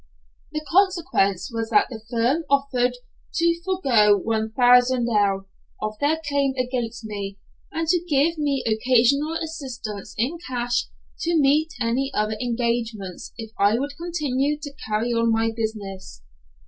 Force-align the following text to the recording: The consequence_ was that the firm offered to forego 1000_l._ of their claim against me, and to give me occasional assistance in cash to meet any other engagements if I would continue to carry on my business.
The 0.51 0.65
consequence_ 0.65 1.53
was 1.53 1.69
that 1.69 1.85
the 1.91 2.01
firm 2.09 2.43
offered 2.49 2.97
to 3.35 3.61
forego 3.63 4.19
1000_l._ 4.19 5.45
of 5.79 5.99
their 5.99 6.19
claim 6.27 6.55
against 6.57 7.03
me, 7.05 7.37
and 7.71 7.87
to 7.87 8.03
give 8.09 8.39
me 8.39 8.63
occasional 8.65 9.33
assistance 9.35 10.15
in 10.17 10.39
cash 10.47 10.87
to 11.19 11.37
meet 11.37 11.73
any 11.79 12.09
other 12.15 12.35
engagements 12.41 13.31
if 13.37 13.51
I 13.59 13.77
would 13.77 13.95
continue 13.95 14.57
to 14.63 14.73
carry 14.89 15.13
on 15.13 15.31
my 15.31 15.51
business. 15.55 16.23